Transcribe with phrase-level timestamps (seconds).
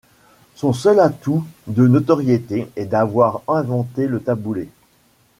[0.55, 4.67] Son seul atout de notoriété est d'avoir inventé le taboulé.